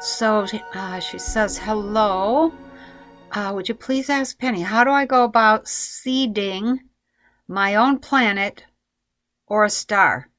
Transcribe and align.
So 0.00 0.46
uh, 0.74 1.00
she 1.00 1.18
says, 1.18 1.58
Hello. 1.58 2.52
Uh, 3.32 3.52
would 3.54 3.68
you 3.68 3.74
please 3.74 4.08
ask 4.08 4.38
Penny, 4.38 4.62
how 4.62 4.84
do 4.84 4.90
I 4.90 5.04
go 5.04 5.24
about 5.24 5.68
seeding 5.68 6.80
my 7.48 7.74
own 7.74 7.98
planet 7.98 8.64
or 9.46 9.64
a 9.64 9.70
star? 9.70 10.30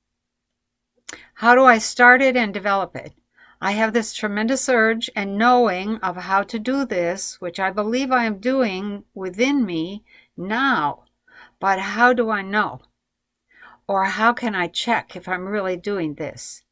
How 1.35 1.55
do 1.55 1.65
I 1.65 1.77
start 1.79 2.21
it 2.21 2.35
and 2.35 2.53
develop 2.53 2.95
it? 2.95 3.13
I 3.59 3.71
have 3.71 3.93
this 3.93 4.13
tremendous 4.13 4.69
urge 4.69 5.09
and 5.15 5.37
knowing 5.37 5.97
of 5.97 6.15
how 6.15 6.43
to 6.43 6.59
do 6.59 6.85
this, 6.85 7.41
which 7.41 7.59
I 7.59 7.71
believe 7.71 8.11
I 8.11 8.25
am 8.25 8.39
doing 8.39 9.03
within 9.15 9.65
me 9.65 10.03
now. 10.35 11.05
But 11.59 11.79
how 11.79 12.13
do 12.13 12.29
I 12.29 12.43
know? 12.43 12.81
Or 13.87 14.05
how 14.05 14.33
can 14.33 14.53
I 14.53 14.67
check 14.67 15.15
if 15.15 15.27
I'm 15.27 15.47
really 15.47 15.77
doing 15.77 16.15
this? 16.15 16.63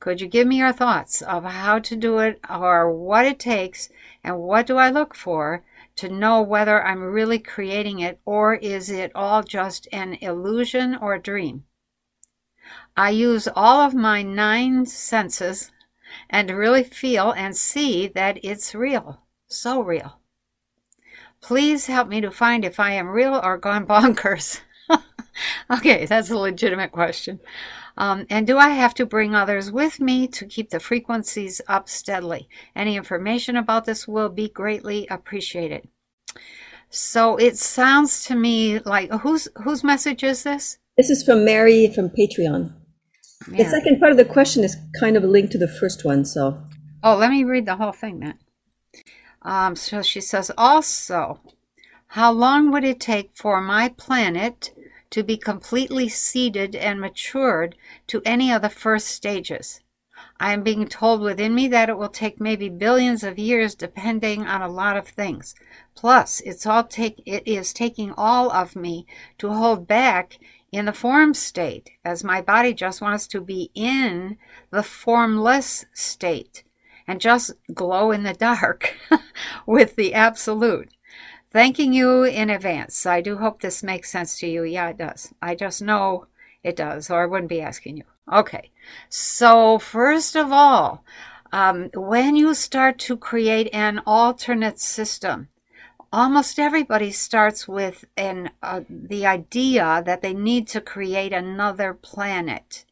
Could 0.00 0.20
you 0.20 0.26
give 0.26 0.46
me 0.46 0.58
your 0.58 0.72
thoughts 0.72 1.22
of 1.22 1.44
how 1.44 1.78
to 1.78 1.96
do 1.96 2.18
it 2.18 2.40
or 2.48 2.90
what 2.92 3.26
it 3.26 3.38
takes 3.38 3.88
and 4.22 4.38
what 4.38 4.66
do 4.66 4.76
I 4.76 4.90
look 4.90 5.14
for 5.14 5.64
to 5.96 6.08
know 6.08 6.42
whether 6.42 6.84
I'm 6.84 7.02
really 7.02 7.38
creating 7.38 8.00
it 8.00 8.20
or 8.24 8.54
is 8.54 8.90
it 8.90 9.12
all 9.14 9.42
just 9.42 9.88
an 9.92 10.14
illusion 10.20 10.94
or 10.96 11.14
a 11.14 11.22
dream? 11.22 11.64
I 12.96 13.10
use 13.10 13.48
all 13.54 13.80
of 13.80 13.94
my 13.94 14.22
nine 14.22 14.86
senses 14.86 15.70
and 16.28 16.50
really 16.50 16.84
feel 16.84 17.32
and 17.32 17.56
see 17.56 18.08
that 18.08 18.38
it's 18.42 18.74
real. 18.74 19.22
So 19.48 19.80
real. 19.80 20.20
Please 21.40 21.86
help 21.86 22.08
me 22.08 22.20
to 22.20 22.30
find 22.30 22.64
if 22.64 22.80
I 22.80 22.92
am 22.92 23.08
real 23.08 23.40
or 23.42 23.58
gone 23.58 23.86
bonkers. 23.88 24.60
okay, 25.70 26.06
that's 26.06 26.30
a 26.30 26.38
legitimate 26.38 26.92
question. 26.92 27.40
Um, 27.96 28.26
and 28.28 28.46
do 28.46 28.58
I 28.58 28.70
have 28.70 28.94
to 28.94 29.06
bring 29.06 29.34
others 29.34 29.72
with 29.72 30.00
me 30.00 30.28
to 30.28 30.46
keep 30.46 30.70
the 30.70 30.80
frequencies 30.80 31.60
up 31.66 31.88
steadily? 31.88 32.48
Any 32.74 32.96
information 32.96 33.56
about 33.56 33.84
this 33.84 34.06
will 34.06 34.28
be 34.28 34.48
greatly 34.48 35.06
appreciated. 35.08 35.88
So 36.90 37.36
it 37.36 37.56
sounds 37.56 38.24
to 38.26 38.34
me 38.34 38.78
like 38.80 39.10
whose 39.10 39.48
whose 39.64 39.82
message 39.82 40.22
is 40.22 40.44
this? 40.44 40.78
This 40.96 41.10
is 41.10 41.24
from 41.24 41.44
Mary 41.44 41.92
from 41.92 42.10
Patreon. 42.10 42.72
The 43.48 43.64
second 43.64 44.00
part 44.00 44.12
of 44.12 44.18
the 44.18 44.24
question 44.24 44.64
is 44.64 44.76
kind 44.98 45.16
of 45.16 45.22
a 45.22 45.26
link 45.26 45.50
to 45.50 45.58
the 45.58 45.68
first 45.68 46.04
one, 46.04 46.24
so. 46.24 46.60
Oh, 47.02 47.16
let 47.16 47.30
me 47.30 47.44
read 47.44 47.66
the 47.66 47.76
whole 47.76 47.92
thing 47.92 48.20
then. 48.20 48.38
Um, 49.42 49.76
so 49.76 50.02
she 50.02 50.20
says, 50.20 50.50
also, 50.58 51.40
how 52.08 52.32
long 52.32 52.72
would 52.72 52.82
it 52.82 52.98
take 52.98 53.30
for 53.34 53.60
my 53.60 53.90
planet 53.90 54.75
to 55.10 55.22
be 55.22 55.36
completely 55.36 56.08
seeded 56.08 56.74
and 56.74 57.00
matured 57.00 57.76
to 58.08 58.22
any 58.24 58.52
of 58.52 58.62
the 58.62 58.68
first 58.68 59.08
stages? 59.08 59.80
I 60.40 60.52
am 60.52 60.62
being 60.62 60.86
told 60.86 61.20
within 61.20 61.54
me 61.54 61.68
that 61.68 61.88
it 61.88 61.98
will 61.98 62.08
take 62.08 62.40
maybe 62.40 62.68
billions 62.68 63.22
of 63.22 63.38
years 63.38 63.74
depending 63.74 64.46
on 64.46 64.62
a 64.62 64.68
lot 64.68 64.96
of 64.96 65.08
things. 65.08 65.54
Plus, 65.94 66.40
it's 66.40 66.66
all 66.66 66.84
take 66.84 67.22
it 67.26 67.46
is 67.46 67.72
taking 67.72 68.12
all 68.16 68.50
of 68.50 68.76
me 68.76 69.06
to 69.38 69.52
hold 69.52 69.86
back 69.86 70.38
in 70.72 70.86
the 70.86 70.92
form 70.92 71.32
state, 71.34 71.90
as 72.04 72.24
my 72.24 72.40
body 72.40 72.74
just 72.74 73.00
wants 73.00 73.26
to 73.28 73.40
be 73.40 73.70
in 73.74 74.36
the 74.70 74.82
formless 74.82 75.86
state 75.92 76.64
and 77.06 77.20
just 77.20 77.52
glow 77.72 78.10
in 78.10 78.24
the 78.24 78.34
dark 78.34 78.96
with 79.66 79.96
the 79.96 80.12
absolute. 80.12 80.95
Thanking 81.56 81.94
you 81.94 82.22
in 82.22 82.50
advance. 82.50 83.06
I 83.06 83.22
do 83.22 83.38
hope 83.38 83.62
this 83.62 83.82
makes 83.82 84.10
sense 84.10 84.38
to 84.40 84.46
you. 84.46 84.62
Yeah, 84.62 84.90
it 84.90 84.98
does. 84.98 85.32
I 85.40 85.54
just 85.54 85.80
know 85.80 86.26
it 86.62 86.76
does, 86.76 87.08
or 87.08 87.22
I 87.22 87.26
wouldn't 87.26 87.48
be 87.48 87.62
asking 87.62 87.96
you. 87.96 88.04
Okay. 88.30 88.72
So, 89.08 89.78
first 89.78 90.36
of 90.36 90.52
all, 90.52 91.02
um, 91.52 91.88
when 91.94 92.36
you 92.36 92.52
start 92.52 92.98
to 92.98 93.16
create 93.16 93.70
an 93.72 94.02
alternate 94.04 94.78
system, 94.80 95.48
almost 96.12 96.58
everybody 96.58 97.10
starts 97.10 97.66
with 97.66 98.04
an 98.18 98.50
uh, 98.62 98.82
the 98.90 99.24
idea 99.24 100.02
that 100.04 100.20
they 100.20 100.34
need 100.34 100.68
to 100.68 100.82
create 100.82 101.32
another 101.32 101.94
planet. 101.94 102.84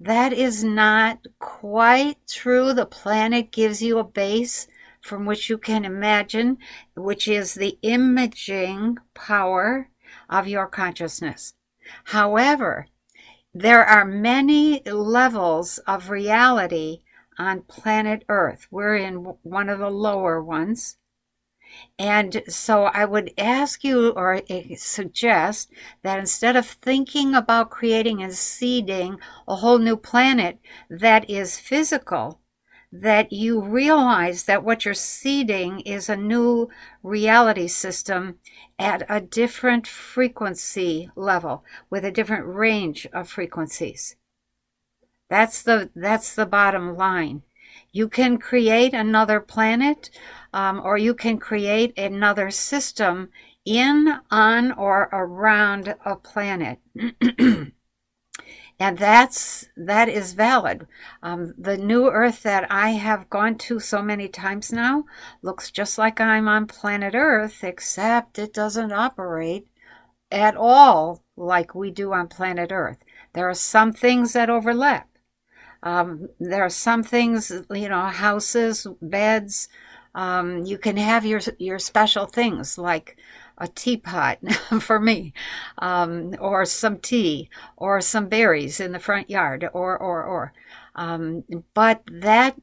That 0.00 0.32
is 0.32 0.64
not 0.64 1.26
quite 1.38 2.16
true. 2.26 2.72
The 2.72 2.86
planet 2.86 3.50
gives 3.50 3.82
you 3.82 3.98
a 3.98 4.04
base 4.04 4.68
from 5.08 5.24
which 5.24 5.48
you 5.48 5.58
can 5.58 5.84
imagine, 5.84 6.58
which 6.94 7.26
is 7.26 7.54
the 7.54 7.78
imaging 7.82 8.98
power 9.14 9.88
of 10.28 10.46
your 10.46 10.66
consciousness. 10.66 11.54
However, 12.04 12.86
there 13.54 13.84
are 13.84 14.04
many 14.04 14.82
levels 14.84 15.78
of 15.78 16.10
reality 16.10 17.00
on 17.38 17.62
planet 17.62 18.24
Earth. 18.28 18.66
We're 18.70 18.96
in 18.96 19.16
one 19.42 19.70
of 19.70 19.78
the 19.78 19.90
lower 19.90 20.42
ones. 20.42 20.98
And 21.98 22.42
so 22.48 22.84
I 22.84 23.04
would 23.04 23.32
ask 23.38 23.84
you 23.84 24.10
or 24.10 24.42
eh, 24.48 24.76
suggest 24.76 25.70
that 26.02 26.18
instead 26.18 26.56
of 26.56 26.66
thinking 26.66 27.34
about 27.34 27.70
creating 27.70 28.22
and 28.22 28.34
seeding 28.34 29.18
a 29.46 29.56
whole 29.56 29.78
new 29.78 29.96
planet 29.96 30.58
that 30.90 31.28
is 31.28 31.58
physical, 31.58 32.40
that 32.90 33.32
you 33.32 33.60
realize 33.60 34.44
that 34.44 34.64
what 34.64 34.84
you're 34.84 34.94
seeding 34.94 35.80
is 35.80 36.08
a 36.08 36.16
new 36.16 36.68
reality 37.02 37.66
system 37.66 38.38
at 38.78 39.04
a 39.08 39.20
different 39.20 39.86
frequency 39.86 41.10
level 41.14 41.64
with 41.90 42.04
a 42.04 42.10
different 42.10 42.46
range 42.46 43.06
of 43.12 43.28
frequencies. 43.28 44.16
That's 45.28 45.62
the 45.62 45.90
that's 45.94 46.34
the 46.34 46.46
bottom 46.46 46.96
line. 46.96 47.42
You 47.92 48.08
can 48.08 48.38
create 48.38 48.94
another 48.94 49.40
planet 49.40 50.10
um, 50.52 50.80
or 50.82 50.96
you 50.96 51.14
can 51.14 51.38
create 51.38 51.98
another 51.98 52.50
system 52.50 53.30
in, 53.64 54.20
on, 54.30 54.72
or 54.72 55.10
around 55.12 55.94
a 56.04 56.16
planet. 56.16 56.78
and 58.80 58.98
that's 58.98 59.68
that 59.76 60.08
is 60.08 60.32
valid. 60.34 60.86
Um, 61.22 61.54
the 61.58 61.76
new 61.76 62.08
Earth 62.10 62.42
that 62.44 62.70
I 62.70 62.90
have 62.90 63.30
gone 63.30 63.56
to 63.58 63.80
so 63.80 64.02
many 64.02 64.28
times 64.28 64.72
now 64.72 65.04
looks 65.42 65.70
just 65.70 65.98
like 65.98 66.20
I'm 66.20 66.48
on 66.48 66.66
planet 66.66 67.14
Earth, 67.14 67.64
except 67.64 68.38
it 68.38 68.52
doesn't 68.54 68.92
operate 68.92 69.66
at 70.30 70.56
all 70.56 71.22
like 71.36 71.74
we 71.74 71.90
do 71.90 72.12
on 72.12 72.28
planet 72.28 72.70
Earth. 72.72 73.04
There 73.34 73.48
are 73.48 73.54
some 73.54 73.92
things 73.92 74.32
that 74.34 74.50
overlap. 74.50 75.08
Um, 75.82 76.28
there 76.40 76.64
are 76.64 76.70
some 76.70 77.02
things, 77.04 77.52
you 77.70 77.88
know, 77.88 78.02
houses, 78.06 78.86
beds, 79.00 79.68
um, 80.14 80.64
you 80.64 80.78
can 80.78 80.96
have 80.96 81.24
your 81.24 81.40
your 81.58 81.78
special 81.78 82.26
things 82.26 82.78
like 82.78 83.18
a 83.58 83.68
teapot 83.68 84.38
for 84.80 85.00
me, 85.00 85.32
um, 85.78 86.34
or 86.40 86.64
some 86.64 86.98
tea, 86.98 87.50
or 87.76 88.00
some 88.00 88.28
berries 88.28 88.80
in 88.80 88.92
the 88.92 88.98
front 88.98 89.28
yard, 89.28 89.68
or 89.72 89.98
or 89.98 90.22
or. 90.24 90.52
Um, 90.94 91.44
but 91.74 92.02
that 92.10 92.56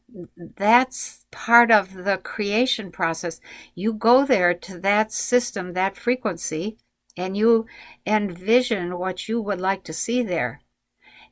that's 0.57 1.25
part 1.31 1.71
of 1.71 1.93
the 1.93 2.17
creation 2.17 2.91
process. 2.91 3.39
You 3.75 3.93
go 3.93 4.25
there 4.25 4.53
to 4.53 4.79
that 4.79 5.11
system, 5.11 5.73
that 5.73 5.97
frequency, 5.97 6.77
and 7.17 7.37
you 7.37 7.65
envision 8.05 8.97
what 8.97 9.27
you 9.27 9.41
would 9.41 9.61
like 9.61 9.83
to 9.85 9.93
see 9.93 10.21
there. 10.23 10.61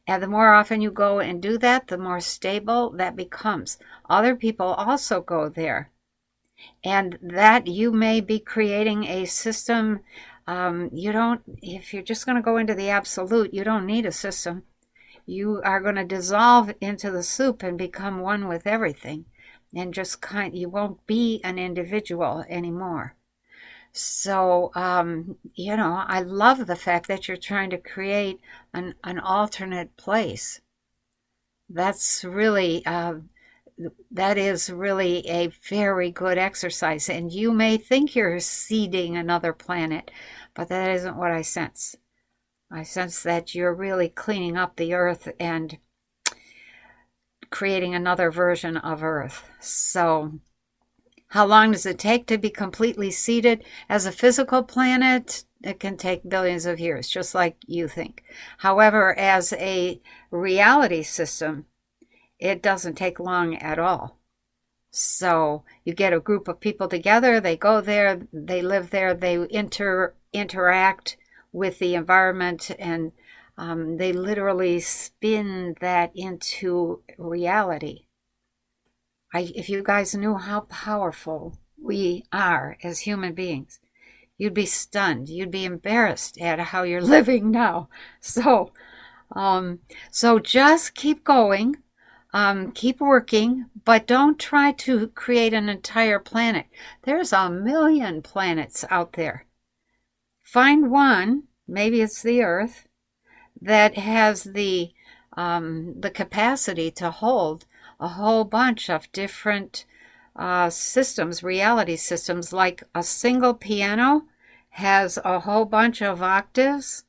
And 0.05 0.21
the 0.21 0.27
more 0.27 0.53
often 0.53 0.81
you 0.81 0.91
go 0.91 1.19
and 1.19 1.41
do 1.41 1.57
that, 1.59 1.87
the 1.87 1.97
more 1.97 2.19
stable 2.19 2.91
that 2.91 3.15
becomes. 3.15 3.77
Other 4.09 4.35
people 4.35 4.67
also 4.67 5.21
go 5.21 5.47
there 5.49 5.92
and 6.83 7.17
that 7.21 7.67
you 7.67 7.91
may 7.91 8.21
be 8.21 8.39
creating 8.39 9.05
a 9.05 9.25
system. 9.25 10.01
Um, 10.45 10.89
you 10.91 11.11
don't, 11.11 11.41
if 11.61 11.93
you're 11.93 12.03
just 12.03 12.25
going 12.25 12.35
to 12.35 12.41
go 12.41 12.57
into 12.57 12.75
the 12.75 12.89
absolute, 12.89 13.53
you 13.53 13.63
don't 13.63 13.85
need 13.85 14.05
a 14.05 14.11
system. 14.11 14.63
You 15.25 15.61
are 15.63 15.79
going 15.79 15.95
to 15.95 16.03
dissolve 16.03 16.73
into 16.81 17.09
the 17.09 17.23
soup 17.23 17.63
and 17.63 17.77
become 17.77 18.19
one 18.19 18.47
with 18.47 18.67
everything, 18.67 19.25
and 19.73 19.93
just 19.93 20.21
kind, 20.21 20.53
you 20.53 20.67
won't 20.67 21.07
be 21.07 21.39
an 21.43 21.57
individual 21.57 22.43
anymore. 22.49 23.15
So, 23.93 24.71
um, 24.75 25.37
you 25.53 25.77
know, 25.77 26.03
I 26.05 26.21
love 26.21 26.65
the 26.65 26.75
fact 26.75 27.07
that 27.07 27.27
you're 27.27 27.37
trying 27.37 27.69
to 27.69 27.77
create 27.77 28.39
an, 28.73 28.95
an 29.03 29.19
alternate 29.19 29.95
place. 29.95 30.59
That's 31.69 32.25
really 32.25 32.85
uh, 32.85 33.15
that 34.11 34.37
is 34.37 34.69
really 34.69 35.27
a 35.27 35.47
very 35.69 36.11
good 36.11 36.37
exercise. 36.37 37.09
And 37.09 37.31
you 37.31 37.51
may 37.51 37.77
think 37.77 38.15
you're 38.15 38.39
seeding 38.39 39.17
another 39.17 39.53
planet, 39.53 40.11
but 40.53 40.69
that 40.69 40.91
isn't 40.91 41.17
what 41.17 41.31
I 41.31 41.41
sense. 41.41 41.95
I 42.71 42.83
sense 42.83 43.21
that 43.23 43.53
you're 43.53 43.73
really 43.73 44.09
cleaning 44.09 44.57
up 44.57 44.75
the 44.75 44.93
earth 44.93 45.29
and 45.39 45.77
creating 47.49 47.93
another 47.93 48.31
version 48.31 48.77
of 48.77 49.03
earth. 49.03 49.47
So, 49.59 50.39
how 51.27 51.45
long 51.45 51.71
does 51.71 51.85
it 51.85 51.99
take 51.99 52.27
to 52.27 52.37
be 52.37 52.49
completely 52.49 53.11
seeded 53.11 53.63
as 53.89 54.05
a 54.05 54.11
physical 54.11 54.63
planet? 54.63 55.45
It 55.63 55.79
can 55.79 55.97
take 55.97 56.27
billions 56.27 56.65
of 56.65 56.79
years, 56.79 57.09
just 57.09 57.33
like 57.33 57.57
you 57.65 57.87
think. 57.87 58.23
However, 58.57 59.17
as 59.17 59.53
a 59.53 60.01
reality 60.31 61.03
system, 61.03 61.65
it 62.43 62.61
doesn't 62.61 62.95
take 62.95 63.19
long 63.21 63.55
at 63.55 63.79
all. 63.79 64.19
So 64.91 65.63
you 65.85 65.93
get 65.93 66.13
a 66.13 66.19
group 66.19 66.47
of 66.47 66.59
people 66.59 66.89
together, 66.89 67.39
they 67.39 67.55
go 67.55 67.79
there, 67.79 68.27
they 68.33 68.61
live 68.61 68.89
there, 68.89 69.13
they 69.13 69.47
inter 69.49 70.13
interact 70.33 71.17
with 71.53 71.79
the 71.79 71.95
environment, 71.95 72.69
and 72.77 73.13
um, 73.57 73.97
they 73.97 74.11
literally 74.11 74.81
spin 74.81 75.75
that 75.79 76.11
into 76.13 77.01
reality. 77.17 78.05
I, 79.33 79.51
if 79.55 79.69
you 79.69 79.81
guys 79.81 80.13
knew 80.13 80.35
how 80.35 80.61
powerful 80.61 81.57
we 81.81 82.25
are 82.33 82.77
as 82.83 82.99
human 82.99 83.33
beings, 83.33 83.79
you'd 84.37 84.53
be 84.53 84.65
stunned. 84.65 85.29
You'd 85.29 85.49
be 85.49 85.65
embarrassed 85.65 86.39
at 86.41 86.59
how 86.59 86.83
you're 86.83 87.01
living 87.15 87.51
now. 87.51 87.87
So, 88.19 88.73
um, 89.31 89.79
so 90.11 90.39
just 90.39 90.93
keep 90.93 91.23
going, 91.23 91.77
um, 92.33 92.71
keep 92.71 92.99
working, 92.99 93.65
but 93.85 94.07
don't 94.07 94.39
try 94.39 94.71
to 94.71 95.07
create 95.09 95.53
an 95.53 95.69
entire 95.69 96.19
planet. 96.19 96.65
There's 97.03 97.31
a 97.31 97.49
million 97.49 98.21
planets 98.21 98.83
out 98.89 99.13
there. 99.13 99.45
Find 100.41 100.89
one, 100.89 101.43
maybe 101.67 102.01
it's 102.01 102.21
the 102.21 102.41
Earth, 102.41 102.87
that 103.61 103.95
has 103.97 104.43
the 104.43 104.91
um, 105.35 105.95
the 105.99 106.11
capacity 106.11 106.91
to 106.91 107.09
hold 107.09 107.65
a 107.99 108.09
whole 108.09 108.43
bunch 108.43 108.89
of 108.89 109.11
different 109.11 109.85
uh, 110.35 110.69
systems, 110.69 111.41
reality 111.41 111.95
systems, 111.95 112.53
like 112.53 112.83
a 112.93 113.01
single 113.01 113.53
piano 113.53 114.23
has 114.69 115.17
a 115.23 115.39
whole 115.39 115.65
bunch 115.65 116.01
of 116.01 116.21
octaves. 116.21 117.05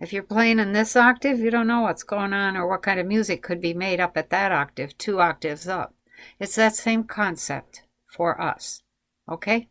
If 0.00 0.12
you're 0.12 0.22
playing 0.22 0.60
in 0.60 0.72
this 0.72 0.94
octave, 0.94 1.40
you 1.40 1.50
don't 1.50 1.66
know 1.66 1.80
what's 1.80 2.04
going 2.04 2.32
on 2.32 2.56
or 2.56 2.68
what 2.68 2.82
kind 2.82 3.00
of 3.00 3.06
music 3.06 3.42
could 3.42 3.60
be 3.60 3.74
made 3.74 3.98
up 3.98 4.16
at 4.16 4.30
that 4.30 4.52
octave, 4.52 4.96
two 4.96 5.20
octaves 5.20 5.66
up. 5.66 5.94
It's 6.38 6.54
that 6.54 6.76
same 6.76 7.02
concept 7.04 7.82
for 8.06 8.40
us. 8.40 8.82
Okay? 9.28 9.68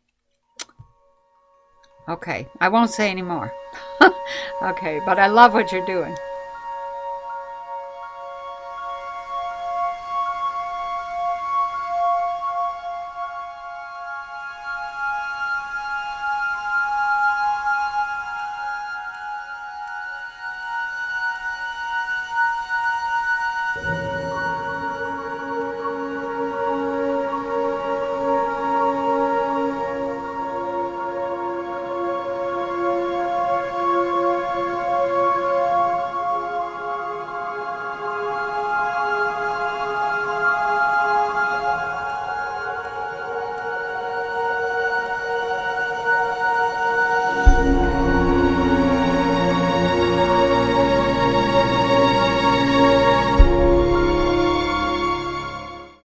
Okay, 2.10 2.48
I 2.60 2.70
won't 2.70 2.92
say 2.92 3.10
any 3.10 3.22
more. 3.22 3.54
okay, 4.62 5.02
but 5.06 5.18
I 5.18 5.28
love 5.28 5.54
what 5.54 5.72
you're 5.72 5.86
doing. 5.86 6.16